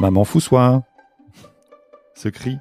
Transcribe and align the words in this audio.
Maman 0.00 0.24
fous-soi 0.24 0.82
Ce 2.14 2.30
cri, 2.30 2.56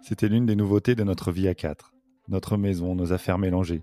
c'était 0.00 0.28
l'une 0.28 0.46
des 0.46 0.56
nouveautés 0.56 0.94
de 0.94 1.04
notre 1.04 1.30
vie 1.30 1.46
à 1.46 1.54
quatre. 1.54 1.92
Notre 2.28 2.56
maison, 2.56 2.94
nos 2.94 3.12
affaires 3.12 3.36
mélangées. 3.36 3.82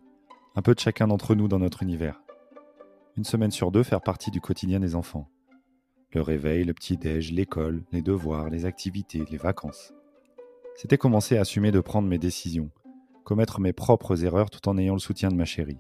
Un 0.56 0.64
peu 0.64 0.74
de 0.74 0.80
chacun 0.80 1.06
d'entre 1.08 1.36
nous 1.36 1.48
dans 1.48 1.60
notre 1.60 1.84
univers. 1.84 2.24
Une 3.16 3.24
semaine 3.24 3.52
sur 3.52 3.70
deux 3.70 3.84
faire 3.84 4.02
partie 4.02 4.32
du 4.32 4.42
quotidien 4.42 4.80
des 4.80 4.96
enfants. 4.96 5.30
Le 6.12 6.24
réveil, 6.24 6.64
le 6.64 6.74
petit-déj, 6.74 7.34
l'école, 7.34 7.84
les 7.92 8.02
devoirs, 8.02 8.50
les 8.50 8.66
activités, 8.66 9.26
les 9.30 9.38
vacances. 9.38 9.94
C'était 10.76 10.98
commencer 10.98 11.38
à 11.38 11.42
assumer 11.42 11.70
de 11.70 11.82
prendre 11.82 12.08
mes 12.08 12.18
décisions, 12.18 12.72
commettre 13.26 13.60
mes 13.60 13.74
propres 13.74 14.24
erreurs 14.24 14.50
tout 14.50 14.68
en 14.68 14.78
ayant 14.80 14.94
le 14.94 15.00
soutien 15.00 15.30
de 15.30 15.36
ma 15.36 15.46
chérie. 15.46 15.78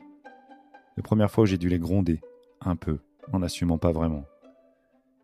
La 0.97 1.02
première 1.02 1.32
fois 1.32 1.46
où 1.46 1.47
j'ai 1.47 1.57
dû 1.57 1.68
les 1.68 1.79
gronder, 1.79 2.21
un 2.61 2.75
peu, 2.75 3.00
en 3.34 3.39
n'assumant 3.39 3.79
pas 3.79 3.92
vraiment. 3.92 4.25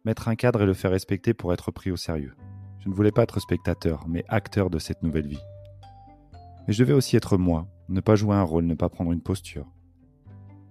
Mettre 0.05 0.27
un 0.27 0.35
cadre 0.35 0.61
et 0.61 0.65
le 0.65 0.73
faire 0.73 0.91
respecter 0.91 1.33
pour 1.33 1.53
être 1.53 1.71
pris 1.71 1.91
au 1.91 1.95
sérieux. 1.95 2.35
Je 2.79 2.89
ne 2.89 2.93
voulais 2.93 3.11
pas 3.11 3.23
être 3.23 3.39
spectateur, 3.39 4.05
mais 4.07 4.25
acteur 4.27 4.69
de 4.69 4.79
cette 4.79 5.03
nouvelle 5.03 5.27
vie. 5.27 5.43
Mais 6.67 6.73
je 6.73 6.83
devais 6.83 6.93
aussi 6.93 7.15
être 7.15 7.37
moi, 7.37 7.67
ne 7.89 8.01
pas 8.01 8.15
jouer 8.15 8.35
un 8.35 8.43
rôle, 8.43 8.65
ne 8.65 8.75
pas 8.75 8.89
prendre 8.89 9.11
une 9.11 9.21
posture. 9.21 9.71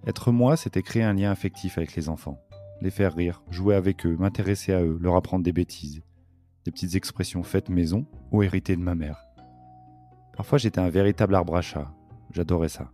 Être 0.05 0.31
moi, 0.31 0.57
c'était 0.57 0.81
créer 0.81 1.03
un 1.03 1.13
lien 1.13 1.31
affectif 1.31 1.77
avec 1.77 1.95
les 1.95 2.09
enfants, 2.09 2.39
les 2.81 2.91
faire 2.91 3.15
rire, 3.15 3.43
jouer 3.49 3.75
avec 3.75 4.05
eux, 4.05 4.15
m'intéresser 4.17 4.73
à 4.73 4.83
eux, 4.83 4.97
leur 5.01 5.15
apprendre 5.15 5.43
des 5.43 5.53
bêtises, 5.53 6.01
des 6.65 6.71
petites 6.71 6.95
expressions 6.95 7.43
faites 7.43 7.69
maison 7.69 8.05
ou 8.31 8.43
héritées 8.43 8.75
de 8.75 8.81
ma 8.81 8.95
mère. 8.95 9.23
Parfois 10.35 10.57
j'étais 10.57 10.81
un 10.81 10.89
véritable 10.89 11.35
arbre 11.35 11.55
à 11.55 11.61
chat, 11.61 11.93
j'adorais 12.31 12.69
ça 12.69 12.91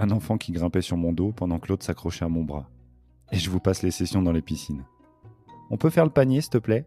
un 0.00 0.10
enfant 0.12 0.38
qui 0.38 0.52
grimpait 0.52 0.80
sur 0.80 0.96
mon 0.96 1.12
dos 1.12 1.30
pendant 1.30 1.58
que 1.58 1.68
l'autre 1.68 1.84
s'accrochait 1.84 2.24
à 2.24 2.28
mon 2.28 2.42
bras. 2.42 2.70
Et 3.32 3.38
je 3.38 3.50
vous 3.50 3.60
passe 3.60 3.82
les 3.82 3.90
sessions 3.90 4.22
dans 4.22 4.32
les 4.32 4.40
piscines. 4.40 4.84
On 5.70 5.76
peut 5.76 5.90
faire 5.90 6.04
le 6.04 6.10
panier, 6.10 6.40
s'il 6.40 6.50
te 6.50 6.58
plaît? 6.58 6.84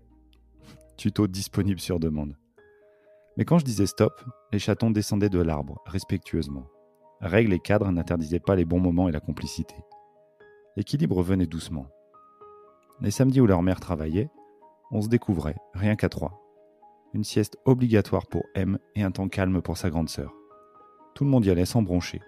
Tuto 0.98 1.28
disponible 1.28 1.80
sur 1.80 2.00
demande. 2.00 2.38
Mais 3.38 3.46
quand 3.46 3.58
je 3.58 3.66
disais 3.66 3.88
stop, 3.88 4.22
les 4.52 4.60
chatons 4.60 4.92
descendaient 4.92 5.30
de 5.30 5.42
l'arbre, 5.42 5.82
respectueusement. 5.86 6.68
Règles 7.22 7.54
et 7.54 7.60
cadres 7.60 7.90
n'interdisaient 7.92 8.42
pas 8.42 8.56
les 8.56 8.66
bons 8.66 8.82
moments 8.82 9.08
et 9.08 9.14
la 9.14 9.22
complicité. 9.22 9.76
L'équilibre 10.76 11.24
venait 11.24 11.48
doucement. 11.48 11.88
Les 13.00 13.12
samedis 13.12 13.40
où 13.40 13.48
leur 13.48 13.64
mère 13.64 13.80
travaillait, 13.80 14.30
on 14.92 15.02
se 15.02 15.08
découvrait, 15.08 15.56
rien 15.74 15.96
qu'à 15.96 16.10
trois. 16.10 16.42
Une 17.14 17.24
sieste 17.24 17.58
obligatoire 17.66 18.28
pour 18.28 18.44
M 18.54 18.78
et 18.96 19.04
un 19.04 19.12
temps 19.12 19.30
calme 19.30 19.62
pour 19.62 19.78
sa 19.78 19.90
grande 19.90 20.10
sœur. 20.10 20.34
Tout 21.16 21.24
le 21.24 21.30
monde 21.30 21.46
y 21.46 21.50
allait 21.50 21.66
sans 21.66 21.82
broncher. 21.82 22.22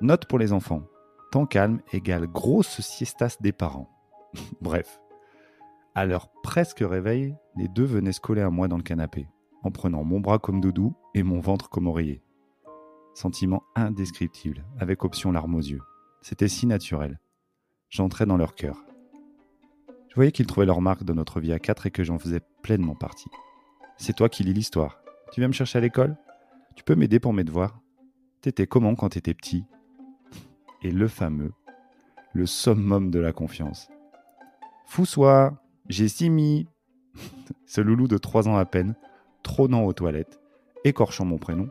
Note 0.00 0.26
pour 0.26 0.38
les 0.38 0.52
enfants. 0.52 0.82
Temps 1.30 1.46
calme 1.46 1.80
égale 1.92 2.26
grosse 2.26 2.80
siestas 2.80 3.38
des 3.40 3.52
parents. 3.52 3.88
Bref. 4.60 5.00
À 5.94 6.06
leur 6.06 6.30
presque 6.42 6.80
réveil, 6.80 7.36
les 7.56 7.68
deux 7.68 7.84
venaient 7.84 8.12
se 8.12 8.20
coller 8.20 8.40
à 8.40 8.48
moi 8.48 8.66
dans 8.66 8.78
le 8.78 8.82
canapé, 8.82 9.28
en 9.62 9.70
prenant 9.70 10.04
mon 10.04 10.20
bras 10.20 10.38
comme 10.38 10.60
doudou 10.60 10.94
et 11.14 11.22
mon 11.22 11.38
ventre 11.38 11.68
comme 11.68 11.86
oreiller. 11.86 12.22
Sentiment 13.12 13.62
indescriptible, 13.76 14.64
avec 14.78 15.04
option 15.04 15.32
larmes 15.32 15.54
aux 15.54 15.60
yeux. 15.60 15.82
C'était 16.22 16.48
si 16.48 16.66
naturel. 16.66 17.20
J'entrais 17.90 18.24
dans 18.24 18.38
leur 18.38 18.54
cœur. 18.54 18.86
Je 20.08 20.14
voyais 20.14 20.32
qu'ils 20.32 20.46
trouvaient 20.46 20.66
leur 20.66 20.80
marque 20.80 21.04
dans 21.04 21.14
notre 21.14 21.40
vie 21.40 21.52
à 21.52 21.58
quatre 21.58 21.84
et 21.84 21.90
que 21.90 22.04
j'en 22.04 22.18
faisais 22.18 22.40
pleinement 22.62 22.94
partie. 22.94 23.28
C'est 23.98 24.16
toi 24.16 24.30
qui 24.30 24.44
lis 24.44 24.54
l'histoire. 24.54 25.02
Tu 25.30 25.40
viens 25.40 25.48
me 25.48 25.52
chercher 25.52 25.76
à 25.76 25.82
l'école? 25.82 26.16
Tu 26.74 26.84
peux 26.84 26.94
m'aider 26.94 27.20
pour 27.20 27.34
mes 27.34 27.44
devoirs? 27.44 27.78
T'étais 28.40 28.66
comment 28.66 28.94
quand 28.94 29.10
t'étais 29.10 29.34
petit? 29.34 29.66
Et 30.80 30.90
le 30.90 31.06
fameux, 31.06 31.52
le 32.32 32.46
summum 32.46 33.10
de 33.10 33.20
la 33.20 33.32
confiance. 33.32 33.90
Fous-soi, 34.86 35.61
j'ai 35.88 36.08
Simi. 36.08 36.66
Ce 37.66 37.80
loulou 37.80 38.08
de 38.08 38.18
trois 38.18 38.48
ans 38.48 38.56
à 38.56 38.64
peine, 38.64 38.94
trônant 39.42 39.84
aux 39.84 39.92
toilettes, 39.92 40.40
écorchant 40.84 41.24
mon 41.24 41.38
prénom, 41.38 41.68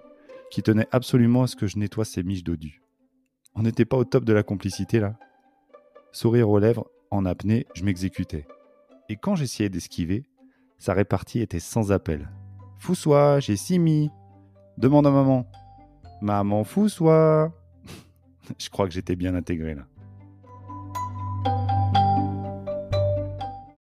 qui 0.52 0.62
tenait 0.62 0.88
absolument 0.92 1.44
à 1.44 1.48
ce 1.48 1.56
que 1.56 1.68
je 1.68 1.78
nettoie 1.78 2.06
ses 2.06 2.24
miches 2.24 2.44
dodues. 2.44 2.82
On 3.56 3.64
n'était 3.64 3.86
pas 3.86 3.98
au 3.98 4.06
top 4.06 4.26
de 4.26 4.34
la 4.34 4.44
complicité 4.44 5.00
là 5.00 5.18
Sourire 6.12 6.50
aux 6.50 6.60
lèvres, 6.60 6.90
en 7.10 7.26
apnée, 7.26 7.68
je 7.74 7.84
m'exécutais. 7.84 8.46
Et 9.08 9.16
quand 9.16 9.36
j'essayais 9.36 9.70
d'esquiver, 9.70 10.26
sa 10.78 10.94
répartie 10.94 11.40
était 11.40 11.60
sans 11.60 11.92
appel. 11.92 12.30
Fous-soi, 12.80 13.40
j'ai 13.40 13.56
Simi. 13.56 14.10
Demande 14.78 15.08
à 15.08 15.12
maman. 15.12 15.48
Maman 16.22 16.64
fou 16.64 16.90
soit. 16.90 17.54
Je 18.58 18.70
crois 18.70 18.88
que 18.88 18.94
j'étais 18.94 19.16
bien 19.16 19.36
intégré 19.36 19.76
là. 19.76 19.86